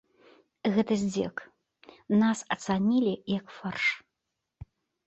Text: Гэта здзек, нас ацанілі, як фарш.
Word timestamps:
Гэта 0.77 0.97
здзек, 1.01 1.35
нас 2.25 2.39
ацанілі, 2.57 3.13
як 3.39 3.45
фарш. 3.61 3.85